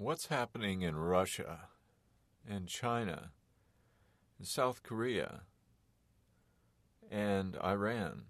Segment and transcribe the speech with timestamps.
[0.00, 1.68] what's happening in Russia
[2.48, 3.32] and China
[4.38, 5.42] and South Korea
[7.10, 8.22] and Iran.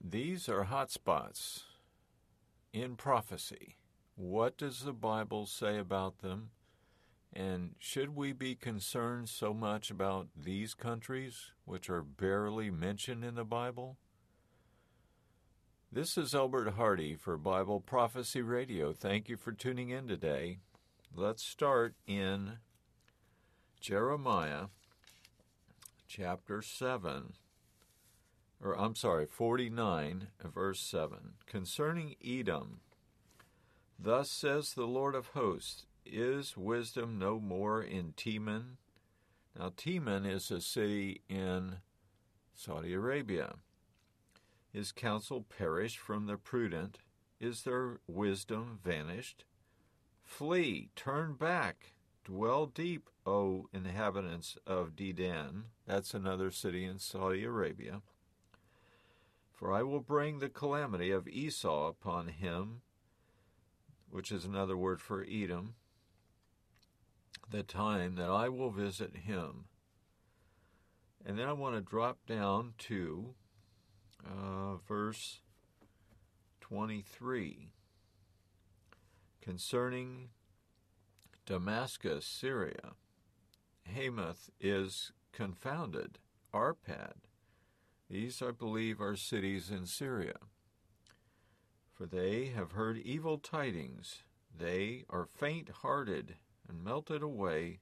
[0.00, 1.64] These are hot spots
[2.72, 3.74] in prophecy.
[4.14, 6.50] What does the Bible say about them?
[7.32, 13.34] And should we be concerned so much about these countries, which are barely mentioned in
[13.34, 13.96] the Bible?
[15.90, 18.92] This is Albert Hardy for Bible Prophecy Radio.
[18.92, 20.58] Thank you for tuning in today.
[21.16, 22.58] Let's start in
[23.80, 24.66] Jeremiah
[26.06, 27.32] chapter 7,
[28.62, 31.32] or I'm sorry, 49, verse 7.
[31.46, 32.80] Concerning Edom,
[33.98, 38.76] thus says the Lord of hosts, Is wisdom no more in Teman?
[39.58, 41.76] Now, Teman is a city in
[42.52, 43.54] Saudi Arabia.
[44.72, 46.98] Is counsel perished from the prudent?
[47.40, 49.44] Is their wisdom vanished?
[50.22, 51.94] Flee, turn back,
[52.24, 55.64] dwell deep, O inhabitants of Dedan.
[55.86, 58.02] That's another city in Saudi Arabia.
[59.52, 62.82] For I will bring the calamity of Esau upon him,
[64.10, 65.74] which is another word for Edom,
[67.50, 69.64] the time that I will visit him.
[71.24, 73.34] And then I want to drop down to
[74.26, 75.40] uh, verse
[76.60, 77.70] 23
[79.40, 80.28] concerning
[81.46, 82.92] Damascus, Syria.
[83.84, 86.18] Hamath is confounded.
[86.52, 87.14] Arpad.
[88.10, 90.36] These, I believe, are cities in Syria.
[91.94, 94.22] For they have heard evil tidings.
[94.54, 96.36] They are faint hearted
[96.68, 97.80] and melted away.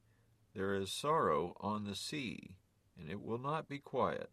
[0.54, 2.56] There is sorrow on the sea,
[2.98, 4.30] and it will not be quiet.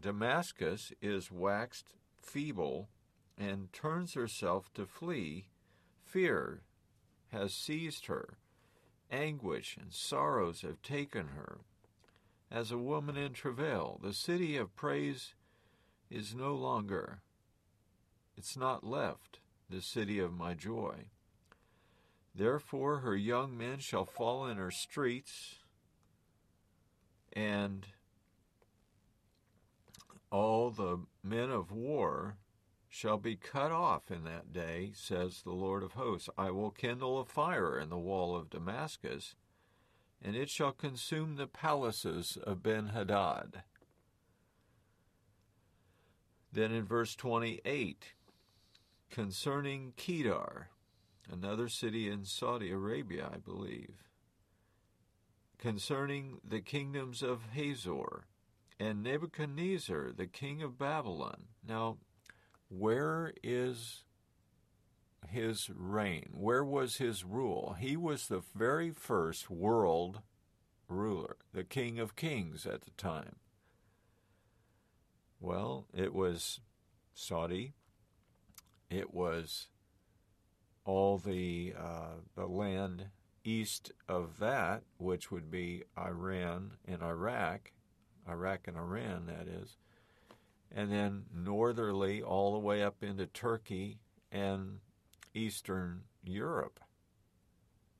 [0.00, 2.88] Damascus is waxed feeble
[3.36, 5.48] and turns herself to flee.
[6.04, 6.62] Fear
[7.32, 8.38] has seized her.
[9.10, 11.60] Anguish and sorrows have taken her.
[12.50, 15.34] As a woman in travail, the city of praise
[16.10, 17.22] is no longer.
[18.36, 21.06] It's not left, the city of my joy.
[22.34, 25.56] Therefore, her young men shall fall in her streets,
[27.32, 27.86] and
[30.30, 32.36] all the men of war
[32.88, 36.28] shall be cut off in that day, says the Lord of hosts.
[36.36, 39.36] I will kindle a fire in the wall of Damascus,
[40.20, 43.62] and it shall consume the palaces of Ben Hadad.
[46.52, 48.06] Then in verse 28,
[49.08, 50.70] concerning Kedar,
[51.30, 54.02] another city in Saudi Arabia, I believe,
[55.58, 58.24] concerning the kingdoms of Hazor,
[58.80, 61.48] and Nebuchadnezzar, the king of Babylon.
[61.66, 61.98] Now,
[62.70, 64.04] where is
[65.28, 66.30] his reign?
[66.32, 67.76] Where was his rule?
[67.78, 70.22] He was the very first world
[70.88, 73.36] ruler, the king of kings at the time.
[75.40, 76.60] Well, it was
[77.12, 77.74] Saudi.
[78.88, 79.68] It was
[80.84, 83.10] all the uh, the land
[83.44, 87.72] east of that, which would be Iran and Iraq,
[88.30, 89.76] Iraq and Iran, that is,
[90.70, 93.98] and then northerly all the way up into Turkey
[94.30, 94.78] and
[95.34, 96.80] Eastern Europe.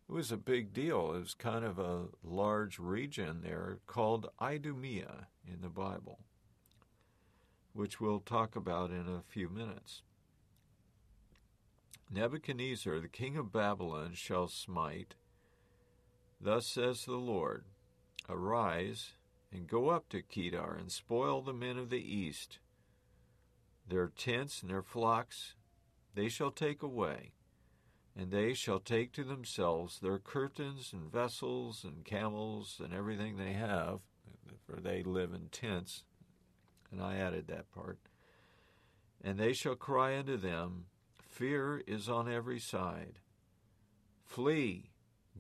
[0.09, 1.13] It was a big deal.
[1.15, 6.19] It was kind of a large region there called Idumea in the Bible,
[7.73, 10.03] which we'll talk about in a few minutes.
[12.13, 15.15] Nebuchadnezzar, the king of Babylon, shall smite.
[16.41, 17.65] Thus says the Lord
[18.29, 19.13] Arise
[19.53, 22.59] and go up to Kedar and spoil the men of the east.
[23.88, 25.55] Their tents and their flocks
[26.15, 27.33] they shall take away,
[28.16, 33.53] and they shall take to themselves their curtains and vessels and camels and everything they
[33.53, 34.00] have,
[34.66, 36.05] for they live in tents.
[36.91, 37.99] And I added that part.
[39.22, 40.87] And they shall cry unto them,
[41.28, 43.21] Fear is on every side.
[44.25, 44.91] Flee,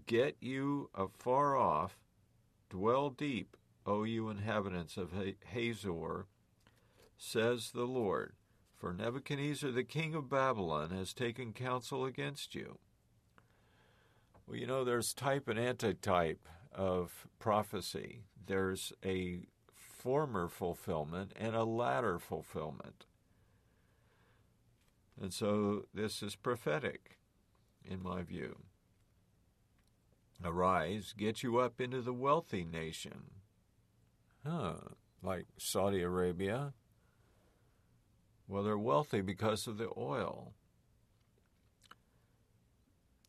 [0.06, 1.98] get you afar off,
[2.68, 3.56] dwell deep,
[3.86, 5.12] O you inhabitants of
[5.52, 6.26] Hazor,
[7.16, 8.34] says the Lord.
[8.76, 12.78] For Nebuchadnezzar, the king of Babylon, has taken counsel against you.
[14.46, 18.22] Well, you know, there's type and antitype of prophecy.
[18.46, 19.42] There's a
[19.74, 23.04] former fulfillment and a latter fulfillment.
[25.20, 27.18] And so this is prophetic,
[27.84, 28.60] in my view.
[30.42, 33.39] Arise, get you up into the wealthy nation,
[34.46, 34.74] Huh,
[35.22, 36.72] like Saudi Arabia?
[38.48, 40.54] Well, they're wealthy because of the oil.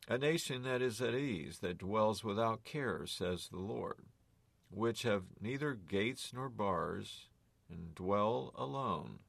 [0.08, 4.04] a nation that is at ease, that dwells without care, says the Lord,
[4.70, 7.28] which have neither gates nor bars,
[7.70, 9.20] and dwell alone.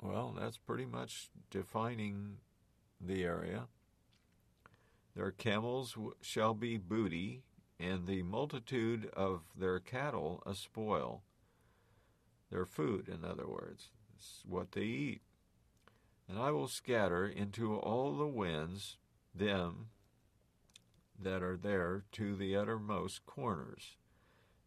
[0.00, 2.38] Well, that's pretty much defining
[3.00, 3.68] the area.
[5.14, 7.42] Their camels shall be booty,
[7.80, 11.22] and the multitude of their cattle a spoil.
[12.50, 15.22] Their food, in other words, is what they eat.
[16.28, 18.98] And I will scatter into all the winds
[19.34, 19.88] them
[21.18, 23.96] that are there to the uttermost corners.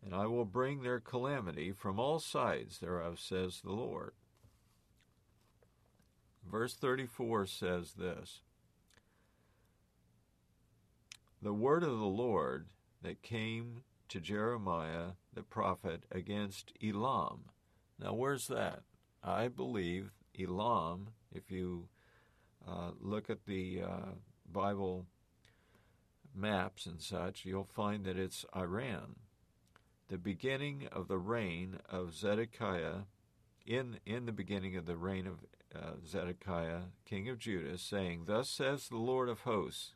[0.04, 4.14] And I will bring their calamity from all sides thereof, says the Lord.
[6.50, 8.42] Verse 34 says this
[11.42, 12.68] The word of the Lord
[13.04, 17.46] that came to Jeremiah the prophet against Elam.
[18.00, 18.82] Now, where's that?
[19.24, 21.88] I believe Elam, if you
[22.68, 24.12] uh, look at the uh,
[24.52, 25.06] Bible
[26.36, 29.16] maps and such, you'll find that it's Iran.
[30.10, 33.04] The beginning of the reign of Zedekiah,
[33.66, 35.40] in, in the beginning of the reign of
[35.76, 39.94] uh, Zedekiah, king of Judah, saying, Thus says the Lord of hosts,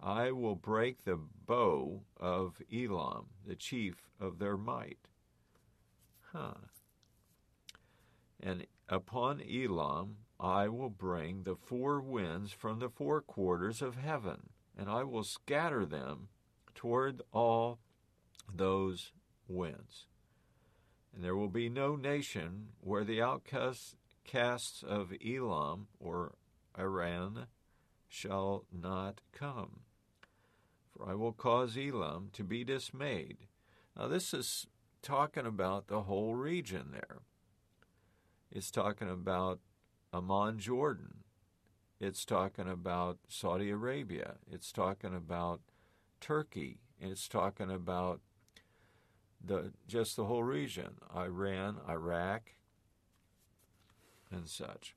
[0.00, 5.08] I will break the bow of Elam, the chief of their might.
[6.32, 6.54] Huh.
[8.40, 14.50] And upon Elam I will bring the four winds from the four quarters of heaven,
[14.76, 16.28] and I will scatter them
[16.76, 17.80] toward all
[18.54, 19.12] those
[19.48, 20.06] winds.
[21.12, 23.96] And there will be no nation where the outcasts
[24.84, 26.36] of Elam or
[26.78, 27.46] Iran
[28.06, 29.80] shall not come.
[30.98, 33.46] For I will cause Elam to be dismayed.
[33.96, 34.66] Now, this is
[35.00, 37.18] talking about the whole region there.
[38.50, 39.60] It's talking about
[40.12, 41.24] Amman, Jordan.
[42.00, 44.34] It's talking about Saudi Arabia.
[44.50, 45.60] It's talking about
[46.20, 46.80] Turkey.
[47.00, 48.20] It's talking about
[49.44, 52.54] the just the whole region, Iran, Iraq,
[54.30, 54.96] and such.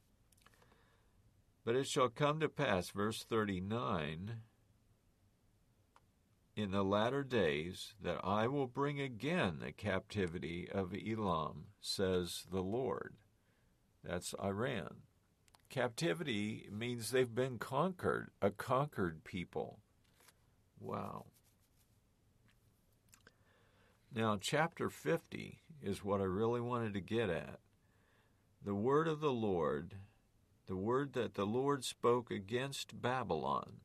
[1.64, 4.38] But it shall come to pass, verse 39,
[6.56, 12.62] in the latter days that I will bring again the captivity of Elam, says the
[12.62, 13.16] Lord.
[14.04, 15.04] That's Iran.
[15.70, 19.80] Captivity means they've been conquered, a conquered people.
[20.80, 21.26] Wow.
[24.14, 27.60] Now, chapter 50 is what I really wanted to get at.
[28.64, 29.96] The word of the Lord,
[30.68, 33.78] the word that the Lord spoke against Babylon.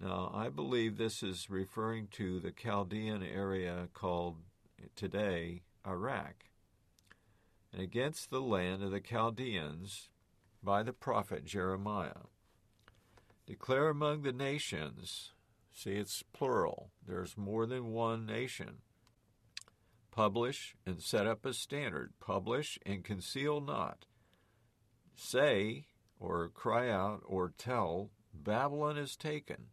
[0.00, 4.38] Now, I believe this is referring to the Chaldean area called
[4.96, 6.46] today Iraq
[7.72, 10.08] and against the land of the Chaldeans
[10.62, 12.26] by the prophet Jeremiah.
[13.46, 15.32] Declare among the nations,
[15.72, 18.78] see it's plural, there's more than one nation.
[20.10, 24.04] Publish and set up a standard, publish and conceal not.
[25.16, 25.86] Say,
[26.20, 29.68] or cry out, or tell, Babylon is taken,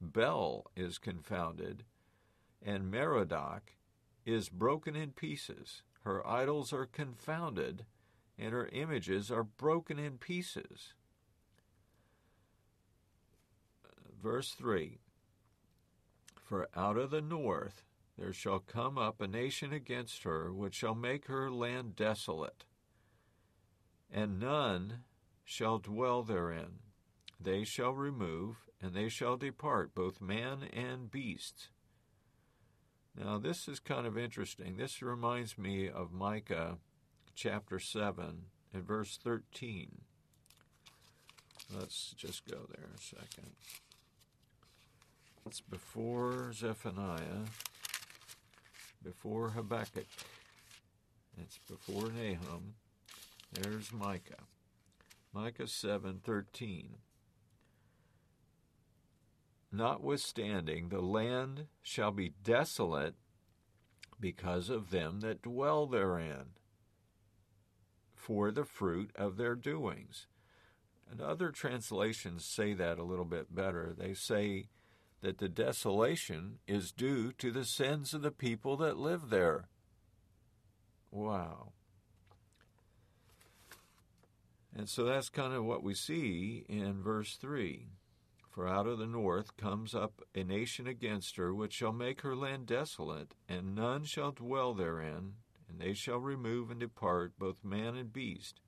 [0.00, 1.84] Bel is confounded,
[2.62, 3.74] and Merodach
[4.24, 5.82] is broken in pieces.
[6.04, 7.84] Her idols are confounded,
[8.38, 10.94] and her images are broken in pieces.
[14.22, 14.98] Verse 3
[16.42, 17.84] For out of the north
[18.18, 22.64] there shall come up a nation against her, which shall make her land desolate,
[24.10, 25.04] and none
[25.44, 26.80] shall dwell therein.
[27.40, 31.68] They shall remove, and they shall depart, both man and beast
[33.18, 34.76] now, this is kind of interesting.
[34.76, 36.78] This reminds me of Micah
[37.34, 40.02] chapter 7 and verse 13.
[41.76, 43.52] Let's just go there a second.
[45.46, 47.46] It's before Zephaniah,
[49.02, 50.06] before Habakkuk,
[51.38, 52.74] it's before Nahum.
[53.52, 54.44] There's Micah.
[55.32, 56.98] Micah 7:13
[59.72, 63.14] Notwithstanding, the land shall be desolate
[64.18, 66.46] because of them that dwell therein,
[68.14, 70.26] for the fruit of their doings.
[71.10, 73.94] And other translations say that a little bit better.
[73.96, 74.68] They say
[75.22, 79.68] that the desolation is due to the sins of the people that live there.
[81.10, 81.72] Wow.
[84.76, 87.88] And so that's kind of what we see in verse 3.
[88.50, 92.34] For out of the north comes up a nation against her, which shall make her
[92.34, 95.34] land desolate, and none shall dwell therein,
[95.68, 98.60] and they shall remove and depart, both man and beast.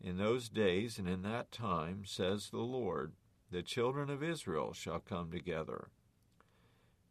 [0.00, 3.12] In those days and in that time, says the Lord,
[3.50, 5.90] the children of Israel shall come together,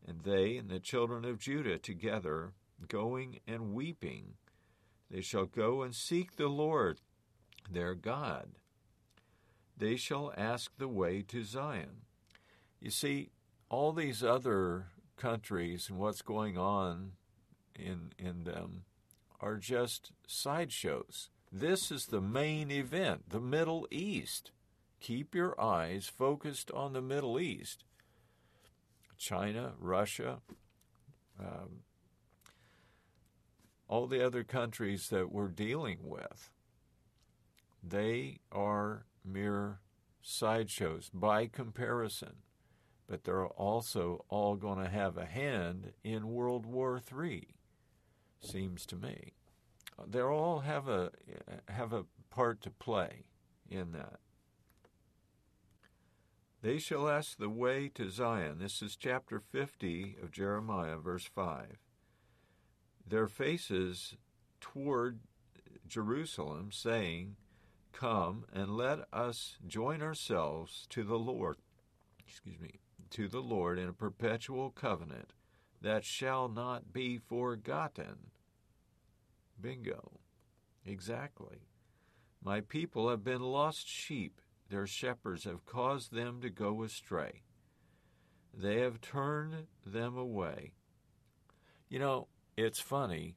[0.05, 2.51] and they and the children of Judah together,
[2.89, 4.33] going and weeping.
[5.09, 6.99] They shall go and seek the Lord
[7.71, 8.49] their God.
[9.77, 12.01] They shall ask the way to Zion.
[12.79, 13.29] You see,
[13.69, 14.87] all these other
[15.17, 17.13] countries and what's going on
[17.75, 18.83] in, in them
[19.39, 21.29] are just sideshows.
[21.51, 24.51] This is the main event, the Middle East.
[24.99, 27.83] Keep your eyes focused on the Middle East.
[29.17, 30.39] China, Russia,
[31.39, 31.81] um,
[33.87, 36.49] all the other countries that we're dealing with,
[37.83, 39.79] they are mere
[40.21, 42.37] sideshows by comparison.
[43.07, 47.47] But they're also all going to have a hand in World War III,
[48.39, 49.33] seems to me.
[50.07, 51.11] They all have a
[51.69, 53.25] have a part to play
[53.69, 54.19] in that.
[56.61, 58.57] They shall ask the way to Zion.
[58.57, 61.77] This is chapter 50 of Jeremiah, verse 5.
[63.05, 64.15] Their faces
[64.61, 65.19] toward
[65.85, 67.35] Jerusalem, saying,
[67.93, 71.57] Come and let us join ourselves to the Lord,
[72.19, 72.81] excuse me,
[73.11, 75.31] to the Lord in a perpetual covenant
[75.81, 78.31] that shall not be forgotten.
[79.61, 80.19] Bingo.
[80.85, 81.67] Exactly.
[82.43, 84.41] My people have been lost sheep
[84.73, 87.43] their shepherds have caused them to go astray.
[88.53, 90.71] They have turned them away.
[91.89, 93.35] You know, it's funny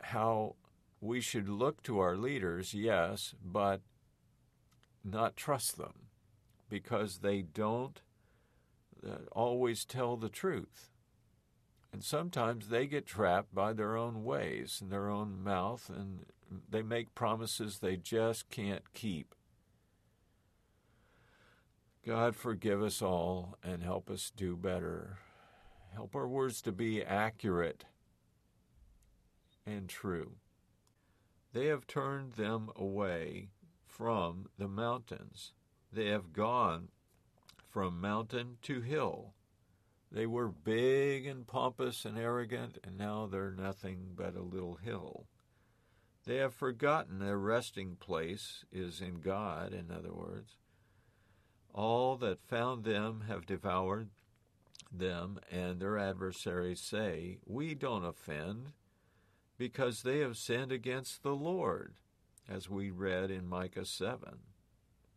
[0.00, 0.54] how
[1.02, 3.80] we should look to our leaders, yes, but
[5.04, 6.06] not trust them
[6.70, 8.00] because they don't
[9.04, 10.90] uh, always tell the truth.
[11.92, 16.24] And sometimes they get trapped by their own ways and their own mouth, and
[16.70, 19.34] they make promises they just can't keep.
[22.06, 25.18] God, forgive us all and help us do better.
[25.94, 27.84] Help our words to be accurate
[29.66, 30.36] and true.
[31.52, 33.50] They have turned them away
[33.86, 35.52] from the mountains.
[35.92, 36.88] They have gone
[37.68, 39.34] from mountain to hill.
[40.10, 45.26] They were big and pompous and arrogant, and now they're nothing but a little hill.
[46.24, 50.56] They have forgotten their resting place is in God, in other words.
[51.74, 54.10] All that found them have devoured
[54.90, 58.72] them, and their adversaries say, We don't offend,
[59.62, 61.94] because they have sinned against the Lord,
[62.48, 64.18] as we read in Micah 7,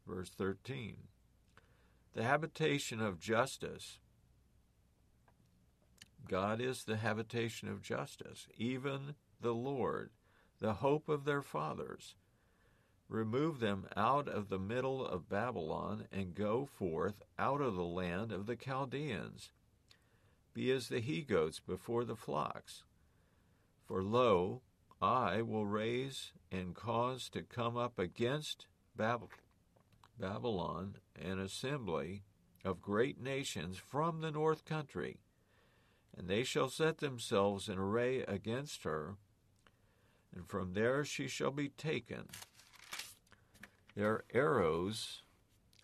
[0.07, 0.97] verse 13.
[2.13, 3.97] The habitation of justice.
[6.29, 10.11] God is the habitation of justice, even the Lord,
[10.59, 12.13] the hope of their fathers.
[13.09, 18.31] Remove them out of the middle of Babylon, and go forth out of the land
[18.31, 19.49] of the Chaldeans.
[20.53, 22.83] Be as the he goats before the flocks.
[23.85, 24.61] For lo,
[24.99, 28.65] I will raise and cause to come up against
[28.95, 29.29] Babylon
[31.15, 32.23] an assembly
[32.63, 35.19] of great nations from the north country,
[36.17, 39.17] and they shall set themselves in array against her,
[40.33, 42.27] and from there she shall be taken.
[43.93, 45.21] Their arrows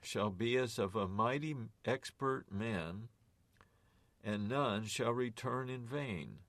[0.02, 1.56] shall be as of a mighty
[1.86, 3.10] expert man,
[4.24, 6.40] and none shall return in vain.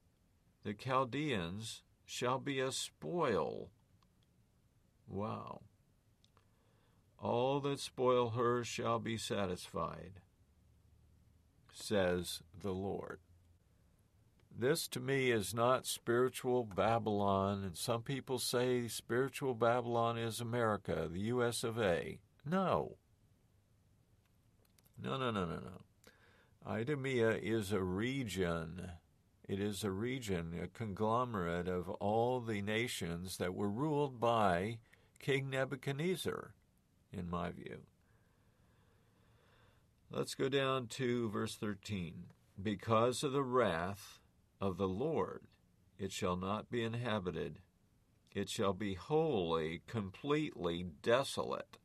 [0.64, 3.70] The Chaldeans shall be a spoil.
[5.08, 5.62] Wow.
[7.18, 10.20] All that spoil her shall be satisfied,
[11.72, 13.20] says the Lord.
[14.56, 21.08] This to me is not spiritual Babylon, and some people say spiritual Babylon is America,
[21.10, 22.18] the US of A.
[22.44, 22.96] No.
[25.00, 25.82] No, no, no, no, no.
[26.66, 28.90] Idumea is a region.
[29.52, 34.78] It is a region, a conglomerate of all the nations that were ruled by
[35.18, 36.54] King Nebuchadnezzar,
[37.12, 37.82] in my view.
[40.10, 42.28] Let's go down to verse 13.
[42.62, 44.20] Because of the wrath
[44.58, 45.42] of the Lord,
[45.98, 47.58] it shall not be inhabited.
[48.34, 51.76] It shall be wholly, completely desolate.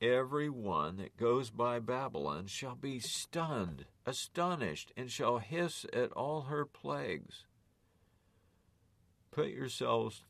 [0.00, 6.42] Every one that goes by Babylon shall be stunned, astonished, and shall hiss at all
[6.42, 7.44] her plagues.
[9.30, 10.24] Put yourselves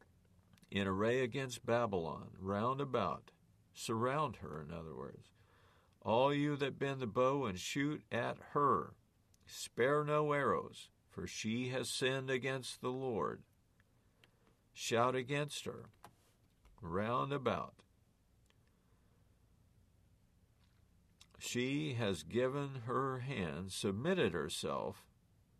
[0.71, 3.31] in array against Babylon, round about.
[3.73, 5.29] Surround her, in other words.
[6.03, 8.95] All you that bend the bow and shoot at her,
[9.47, 13.43] spare no arrows for she has sinned against the Lord.
[14.73, 15.87] Shout against her
[16.81, 17.75] round about.
[21.43, 25.05] She has given her hand, submitted herself.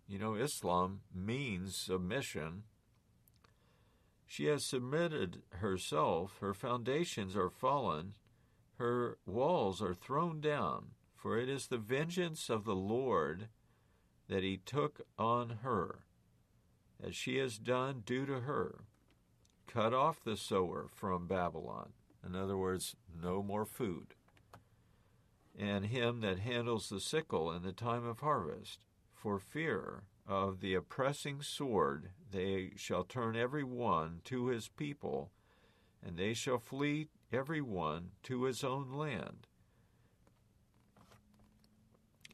[0.07, 2.65] You know, Islam means submission.
[4.27, 8.15] She has submitted herself, her foundations are fallen,
[8.77, 13.49] her walls are thrown down, for it is the vengeance of the Lord
[14.29, 16.05] that he took on her,
[17.03, 18.85] as she has done due to her.
[19.67, 21.91] Cut off the sower from Babylon.
[22.27, 24.15] In other words, no more food.
[25.61, 30.73] And him that handles the sickle in the time of harvest, for fear of the
[30.73, 35.33] oppressing sword, they shall turn every one to his people,
[36.03, 39.49] and they shall flee every one to his own land.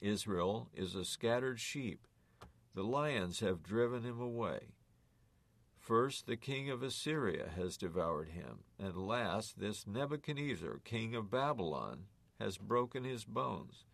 [0.01, 2.07] Israel is a scattered sheep.
[2.75, 4.69] The lions have driven him away.
[5.81, 12.05] First, the king of Assyria has devoured him, and last, this Nebuchadnezzar, king of Babylon,
[12.41, 13.85] has broken his bones.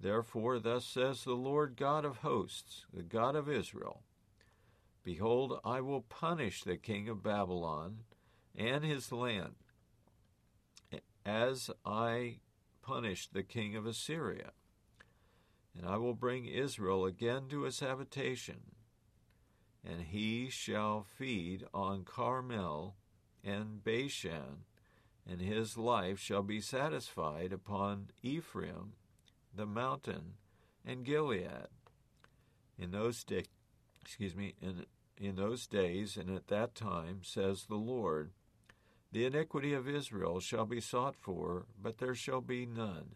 [0.00, 4.02] Therefore, thus says the Lord God of hosts, the God of Israel
[5.04, 8.04] Behold, I will punish the king of Babylon
[8.56, 9.54] and his land,
[11.26, 12.38] as I
[12.82, 14.52] punished the king of Assyria.
[15.76, 18.60] And I will bring Israel again to his habitation,
[19.84, 22.94] and he shall feed on Carmel
[23.42, 24.64] and Bashan,
[25.28, 28.94] and his life shall be satisfied upon Ephraim,
[29.54, 30.34] the mountain,
[30.84, 31.68] and Gilead.
[32.78, 33.46] In those days,
[34.00, 34.86] excuse me, in
[35.16, 38.32] in those days and at that time, says the Lord,
[39.12, 43.14] the iniquity of Israel shall be sought for, but there shall be none.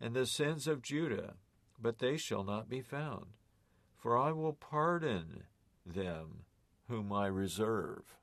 [0.00, 1.34] And the sins of Judah,
[1.80, 3.26] but they shall not be found.
[3.96, 5.44] For I will pardon
[5.86, 6.44] them
[6.88, 8.16] whom I reserve.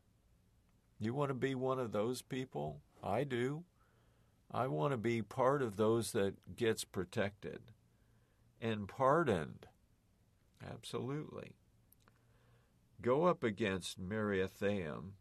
[1.00, 2.82] You want to be one of those people?
[3.04, 3.64] I do.
[4.52, 7.60] I want to be part of those that gets protected
[8.62, 9.68] and pardoned.
[10.66, 11.52] Absolutely.
[13.02, 15.12] Go up against Merathaim.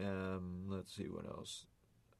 [0.00, 1.66] Um, let's see what else.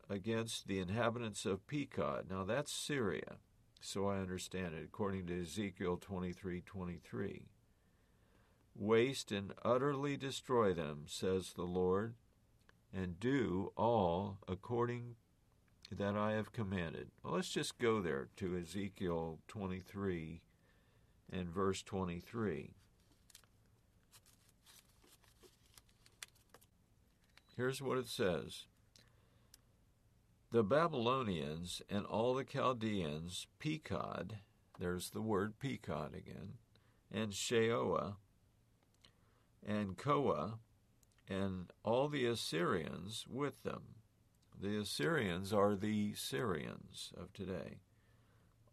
[0.08, 2.30] Against the inhabitants of Pekod.
[2.30, 3.38] Now that's Syria,
[3.80, 7.46] so I understand it, according to Ezekiel 23 23.
[8.74, 12.14] Waste and utterly destroy them, says the Lord,
[12.92, 15.16] and do all according
[15.90, 17.10] that I have commanded.
[17.22, 20.40] Well, let's just go there to Ezekiel 23
[21.30, 22.70] and verse 23.
[27.56, 28.66] Here's what it says
[30.50, 34.38] The Babylonians and all the Chaldeans, Pekod,
[34.78, 36.54] there's the word Pekod again,
[37.10, 38.16] and Shoah,
[39.66, 40.58] and Koa,
[41.28, 43.82] and all the Assyrians with them.
[44.60, 47.80] The Assyrians are the Syrians of today.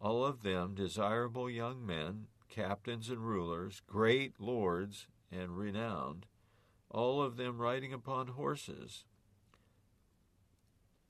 [0.01, 6.25] All of them desirable young men, captains and rulers, great lords and renowned,
[6.89, 9.05] all of them riding upon horses.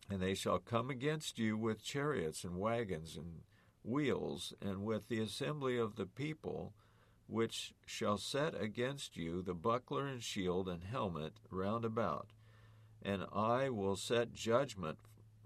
[0.10, 3.42] And they shall come against you with chariots and wagons and
[3.84, 6.74] wheels, and with the assembly of the people,
[7.30, 12.30] which shall set against you the buckler and shield and helmet round about.
[13.04, 14.98] And I will set judgment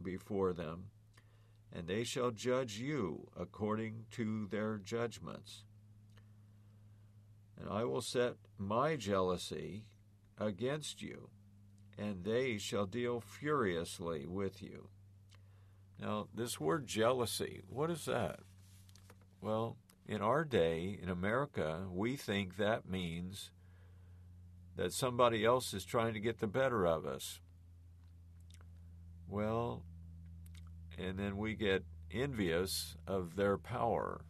[0.01, 0.85] before them,
[1.71, 5.65] and they shall judge you according to their judgments.
[7.59, 9.83] And I will set my jealousy
[10.39, 11.29] against you,
[11.97, 14.87] and they shall deal furiously with you.
[15.99, 18.39] Now, this word jealousy, what is that?
[19.41, 23.51] Well, in our day, in America, we think that means
[24.75, 27.39] that somebody else is trying to get the better of us.
[29.27, 29.83] Well,
[30.97, 34.25] and then we get envious of their power.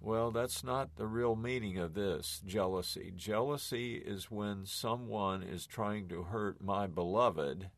[0.00, 3.12] Well, that's not the real meaning of this jealousy.
[3.14, 7.68] Jealousy is when someone is trying to hurt my beloved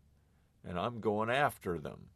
[0.64, 2.06] and I'm going after them.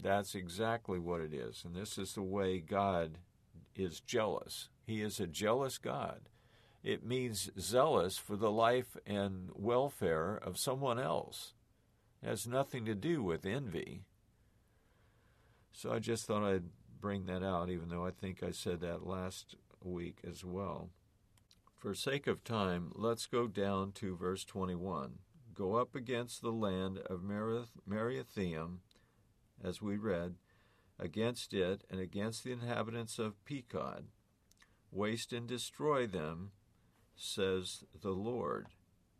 [0.00, 1.62] That's exactly what it is.
[1.64, 3.18] And this is the way God
[3.78, 4.68] is jealous.
[4.86, 6.28] He is a jealous God.
[6.82, 11.54] It means zealous for the life and welfare of someone else.
[12.22, 14.02] It has nothing to do with envy.
[15.72, 19.06] So I just thought I'd bring that out, even though I think I said that
[19.06, 20.90] last week as well.
[21.76, 25.18] For sake of time, let's go down to verse 21.
[25.54, 28.78] Go up against the land of Merathaim,
[29.62, 30.34] as we read,
[30.98, 34.04] against it and against the inhabitants of Pekod.
[34.90, 36.52] Waste and destroy them,
[37.14, 38.68] says the Lord.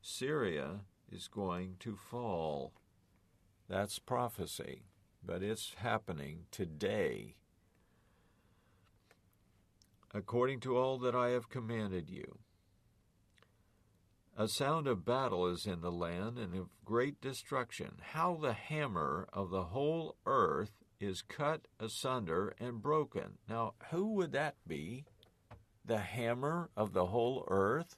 [0.00, 2.72] Syria is going to fall.
[3.68, 4.84] That's prophecy.
[5.24, 7.34] but it's happening today.
[10.14, 12.38] According to all that I have commanded you.
[14.36, 17.96] A sound of battle is in the land and of great destruction.
[18.12, 23.38] How the hammer of the whole earth is cut asunder and broken.
[23.48, 25.04] Now, who would that be?
[25.84, 27.96] The hammer of the whole earth?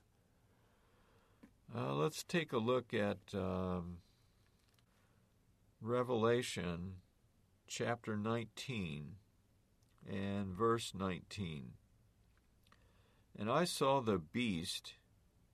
[1.74, 3.98] Uh, let's take a look at um,
[5.80, 6.96] Revelation
[7.66, 9.12] chapter 19
[10.08, 11.70] and verse 19.
[13.38, 14.94] And I saw the beast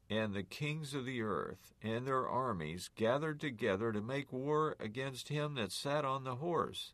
[0.08, 5.28] and the kings of the earth and their armies gathered together to make war against
[5.28, 6.92] him that sat on the horse.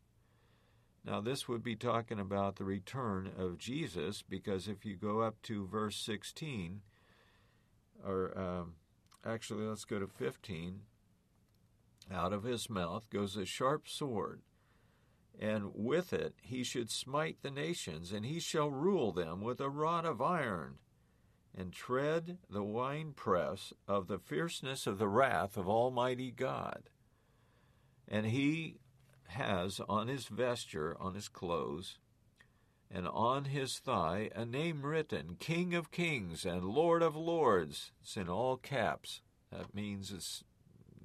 [1.05, 5.43] Now, this would be talking about the return of Jesus, because if you go up
[5.43, 6.81] to verse 16,
[8.05, 8.75] or um,
[9.25, 10.81] actually, let's go to 15,
[12.11, 14.43] out of his mouth goes a sharp sword,
[15.39, 19.71] and with it he should smite the nations, and he shall rule them with a
[19.71, 20.79] rod of iron
[21.57, 26.85] and tread the winepress of the fierceness of the wrath of Almighty God.
[28.09, 28.77] And he
[29.29, 31.99] has on his vesture, on his clothes,
[32.91, 37.93] and on his thigh a name written King of Kings and Lord of Lords.
[38.03, 39.23] It's in all caps.
[39.51, 40.45] That means it's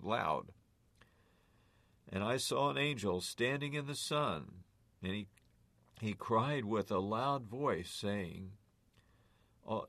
[0.01, 0.47] loud.
[2.11, 4.63] And I saw an angel standing in the sun,
[5.03, 5.27] and he,
[5.99, 8.51] he cried with a loud voice, saying,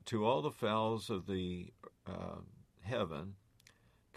[0.07, 1.73] to all the fowls of the
[2.07, 2.41] uh,
[2.83, 3.35] heaven,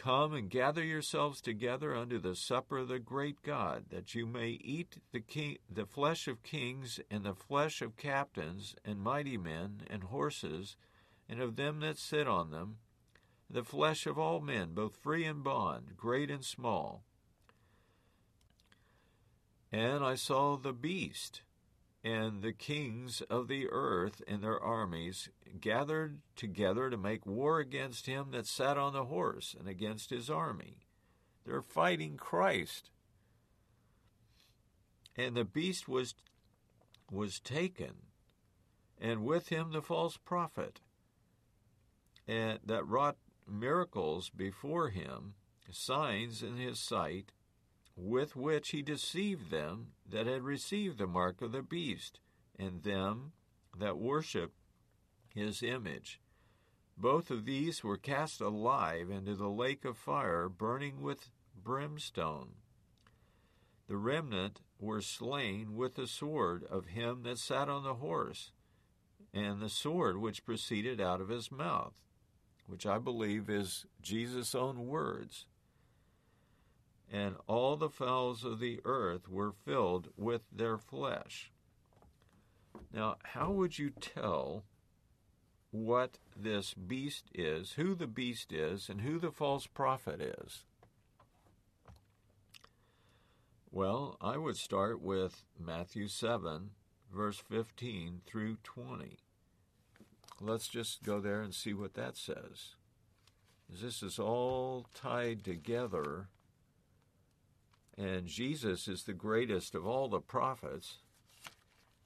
[0.01, 4.49] Come and gather yourselves together unto the supper of the great God, that you may
[4.49, 9.83] eat the, king, the flesh of kings, and the flesh of captains, and mighty men,
[9.91, 10.75] and horses,
[11.29, 12.79] and of them that sit on them,
[13.47, 17.03] the flesh of all men, both free and bond, great and small.
[19.71, 21.43] And I saw the beast
[22.03, 28.07] and the kings of the earth and their armies gathered together to make war against
[28.07, 30.77] him that sat on the horse and against his army.
[31.45, 32.89] They're fighting Christ.
[35.15, 36.15] And the beast was
[37.11, 37.93] was taken,
[38.97, 40.79] and with him the false prophet,
[42.25, 45.33] and that wrought miracles before him,
[45.69, 47.33] signs in his sight,
[47.95, 52.19] with which he deceived them that had received the mark of the beast,
[52.57, 53.33] and them
[53.77, 54.53] that worship
[55.33, 56.19] his image.
[56.97, 62.55] Both of these were cast alive into the lake of fire, burning with brimstone.
[63.87, 68.51] The remnant were slain with the sword of him that sat on the horse,
[69.33, 71.93] and the sword which proceeded out of his mouth,
[72.67, 75.45] which I believe is Jesus' own words
[77.11, 81.51] and all the fowls of the earth were filled with their flesh.
[82.93, 84.63] Now, how would you tell
[85.71, 90.63] what this beast is, who the beast is, and who the false prophet is?
[93.69, 96.71] Well, I would start with Matthew 7,
[97.13, 99.17] verse 15 through 20.
[100.39, 102.75] Let's just go there and see what that says.
[103.69, 106.27] This is all tied together
[107.97, 110.99] and Jesus is the greatest of all the prophets.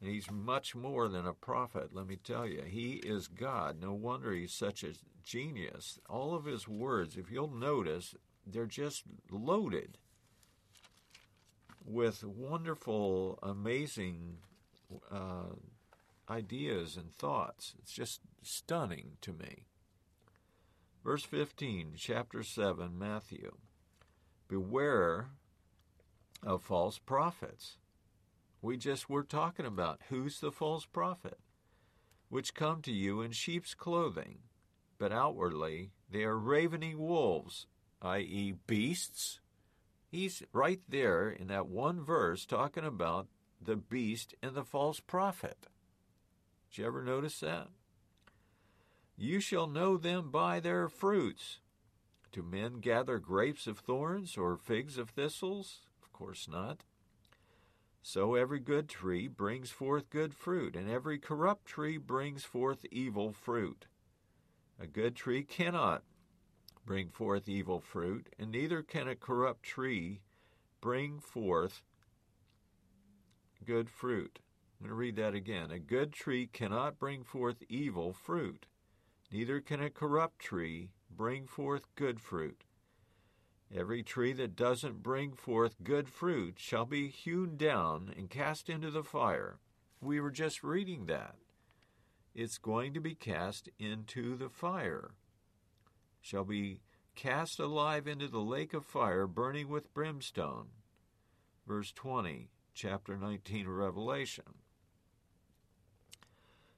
[0.02, 2.64] And he's much more than a prophet, let me tell you.
[2.64, 3.82] He is God.
[3.82, 4.94] No wonder he's such a
[5.24, 6.00] genius.
[6.10, 9.98] All of his words, if you'll notice, they're just loaded
[11.86, 14.38] with wonderful, amazing
[15.12, 15.54] uh,
[16.30, 17.74] ideas and thoughts.
[17.80, 19.66] It's just stunning to me.
[21.04, 23.56] Verse 15, chapter 7, Matthew.
[24.48, 25.30] Beware
[26.46, 27.78] of false prophets.
[28.62, 31.40] We just were talking about who's the false prophet,
[32.30, 34.40] which come to you in sheep's clothing,
[34.98, 37.68] but outwardly they are ravening wolves,
[38.02, 39.40] i.e., beasts.
[40.08, 43.28] He's right there in that one verse talking about
[43.62, 45.68] the beast and the false prophet.
[46.70, 47.68] Did you ever notice that?
[49.18, 51.60] You shall know them by their fruits.
[52.32, 55.85] Do men gather grapes of thorns or figs of thistles?
[56.16, 56.86] Course not.
[58.02, 63.34] So every good tree brings forth good fruit, and every corrupt tree brings forth evil
[63.34, 63.88] fruit.
[64.80, 66.04] A good tree cannot
[66.86, 70.22] bring forth evil fruit, and neither can a corrupt tree
[70.80, 71.82] bring forth
[73.66, 74.40] good fruit.
[74.80, 75.70] I'm going to read that again.
[75.70, 78.68] A good tree cannot bring forth evil fruit,
[79.34, 82.64] neither can a corrupt tree bring forth good fruit.
[83.74, 88.92] Every tree that doesn't bring forth good fruit shall be hewn down and cast into
[88.92, 89.58] the fire.
[90.02, 91.36] We were just reading that.
[92.34, 95.12] It's going to be cast into the fire.
[96.22, 96.82] Shall be
[97.16, 100.68] cast alive into the lake of fire, burning with brimstone.
[101.66, 104.44] Verse 20, chapter 19 of Revelation.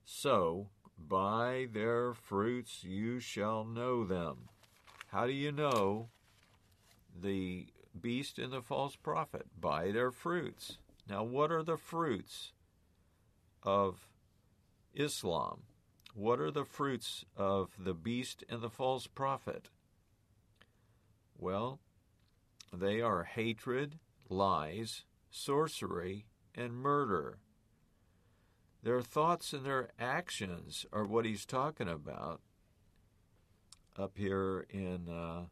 [0.05, 4.49] So, by their fruits you shall know them.
[5.07, 6.09] How do you know
[7.21, 7.67] the
[7.99, 9.47] beast and the false prophet?
[9.59, 10.77] By their fruits.
[11.09, 12.51] Now, what are the fruits
[13.63, 14.07] of
[14.93, 15.63] Islam?
[16.13, 19.69] What are the fruits of the beast and the false prophet?
[21.37, 21.79] Well,
[22.73, 23.99] they are hatred,
[24.29, 26.25] lies, sorcery,
[26.55, 27.37] and murder.
[28.83, 32.41] Their thoughts and their actions are what he's talking about
[33.97, 35.45] up here in uh,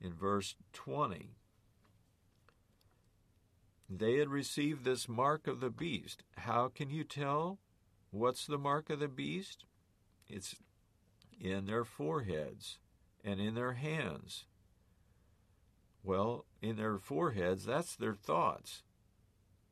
[0.00, 1.30] in verse 20.
[3.88, 6.22] They had received this mark of the beast.
[6.36, 7.58] How can you tell
[8.10, 9.64] what's the mark of the beast?
[10.28, 10.54] It's
[11.40, 12.78] in their foreheads
[13.24, 14.44] and in their hands.
[16.02, 18.82] Well, in their foreheads, that's their thoughts.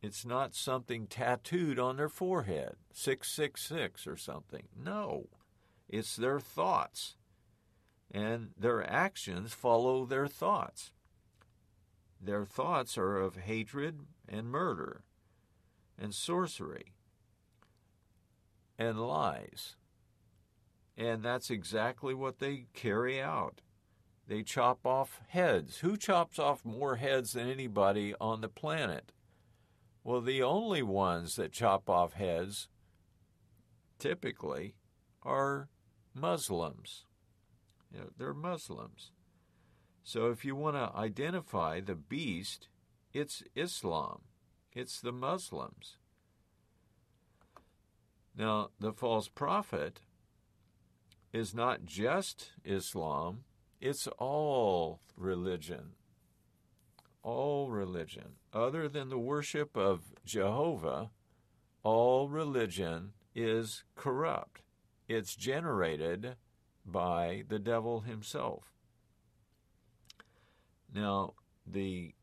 [0.03, 4.65] It's not something tattooed on their forehead, 666 or something.
[4.77, 5.29] No,
[5.89, 7.17] it's their thoughts.
[8.11, 10.93] And their actions follow their thoughts.
[12.21, 15.05] Their thoughts are of hatred and murder
[15.99, 16.95] and sorcery
[18.79, 19.77] and lies.
[20.97, 23.61] And that's exactly what they carry out.
[24.27, 25.79] They chop off heads.
[25.79, 29.13] Who chops off more heads than anybody on the planet?
[30.05, 32.69] Well, the only ones that chop off heads
[33.99, 34.75] typically
[35.23, 35.69] are
[36.15, 37.05] Muslims.
[37.93, 39.13] You know, they're Muslims.
[40.03, 42.69] So if you want to identify the beast,
[43.13, 44.23] it's Islam,
[44.73, 45.97] it's the Muslims.
[48.37, 50.01] Now, the false prophet
[51.33, 53.45] is not just Islam,
[53.81, 55.93] it's all religion.
[57.23, 58.37] All religion.
[58.53, 61.11] Other than the worship of Jehovah,
[61.83, 64.63] all religion is corrupt.
[65.09, 66.37] It's generated
[66.91, 68.73] by the devil himself.
[70.95, 71.35] Now,
[71.67, 72.15] the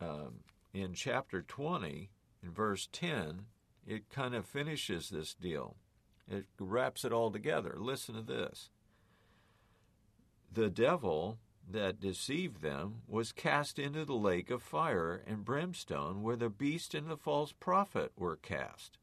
[0.00, 0.40] um,
[0.72, 2.10] in chapter 20,
[2.42, 3.46] in verse 10,
[3.86, 5.76] it kind of finishes this deal.
[6.28, 7.76] It wraps it all together.
[7.78, 8.70] Listen to this.
[10.52, 11.38] The devil
[11.70, 16.94] that deceived them was cast into the lake of fire and brimstone where the beast
[16.94, 18.98] and the false prophet were cast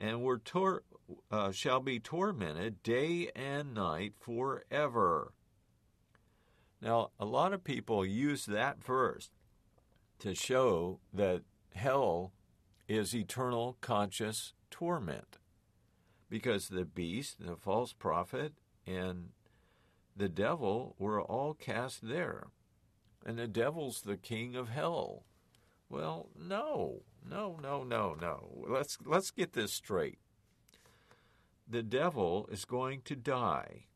[0.00, 0.82] and were tor-
[1.30, 5.34] uh, shall be tormented day and night forever.
[6.80, 9.30] Now, a lot of people use that verse
[10.20, 11.42] to show that
[11.74, 12.32] hell
[12.88, 15.38] is eternal conscious torment
[16.30, 18.54] because the beast, the false prophet,
[18.86, 19.30] and
[20.16, 22.46] the devil were all cast there.
[23.26, 25.24] And the devil's the king of hell.
[25.90, 28.64] Well, no, no, no, no, no.
[28.68, 30.18] Let's let's get this straight.
[31.68, 33.86] The devil is going to die.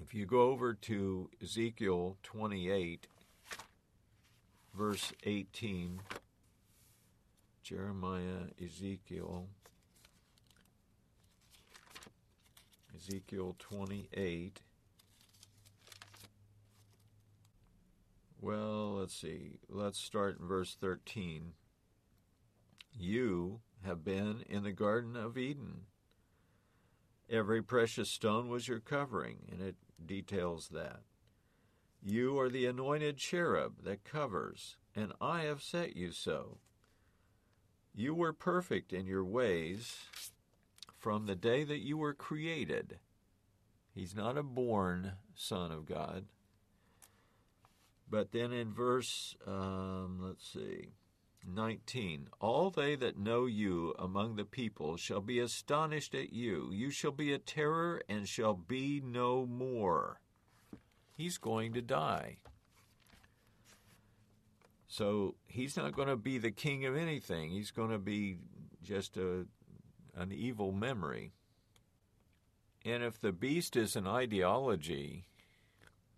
[0.00, 3.06] If you go over to Ezekiel 28,
[4.74, 6.00] verse 18,
[7.62, 9.46] Jeremiah, Ezekiel,
[12.96, 14.60] Ezekiel 28.
[18.44, 19.60] Well, let's see.
[19.70, 21.54] Let's start in verse 13.
[22.92, 25.86] You have been in the Garden of Eden.
[27.30, 31.00] Every precious stone was your covering, and it details that.
[32.02, 36.58] You are the anointed cherub that covers, and I have set you so.
[37.94, 39.96] You were perfect in your ways
[40.98, 42.98] from the day that you were created.
[43.94, 46.26] He's not a born son of God.
[48.08, 50.92] But then in verse, um, let's see,
[51.46, 56.70] 19 All they that know you among the people shall be astonished at you.
[56.72, 60.20] You shall be a terror and shall be no more.
[61.16, 62.38] He's going to die.
[64.86, 67.50] So he's not going to be the king of anything.
[67.50, 68.38] He's going to be
[68.82, 69.46] just a,
[70.16, 71.32] an evil memory.
[72.84, 75.26] And if the beast is an ideology,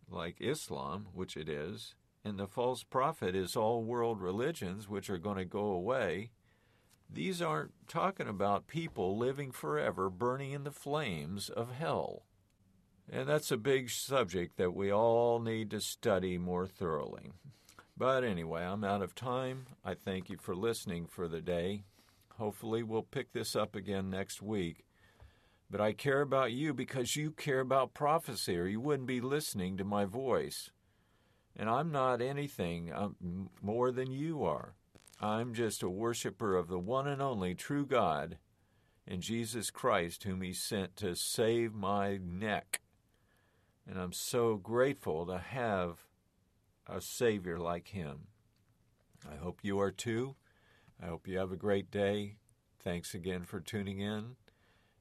[0.09, 5.19] like Islam, which it is, and the false prophet is all world religions, which are
[5.19, 6.31] going to go away,
[7.09, 12.25] these aren't talking about people living forever burning in the flames of hell.
[13.09, 17.31] And that's a big subject that we all need to study more thoroughly.
[17.97, 19.67] But anyway, I'm out of time.
[19.85, 21.85] I thank you for listening for the day.
[22.37, 24.86] Hopefully, we'll pick this up again next week.
[25.71, 29.77] But I care about you because you care about prophecy, or you wouldn't be listening
[29.77, 30.71] to my voice.
[31.57, 34.75] And I'm not anything um, more than you are.
[35.21, 38.39] I'm just a worshiper of the one and only true God
[39.09, 42.81] and Jesus Christ, whom He sent to save my neck.
[43.89, 46.01] And I'm so grateful to have
[46.87, 48.27] a Savior like Him.
[49.31, 50.37] I hope you are too.
[51.03, 52.37] I hope you have a great day.
[52.83, 54.37] Thanks again for tuning in,